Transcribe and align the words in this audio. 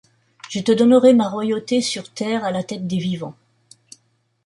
Je 0.49 0.59
te 0.61 0.71
donnerai 0.71 1.13
ma 1.13 1.29
royauté 1.29 1.79
sur 1.79 2.11
terre 2.11 2.43
à 2.43 2.49
la 2.49 2.63
tête 2.63 2.87
des 2.87 2.97
vivants. 2.97 3.35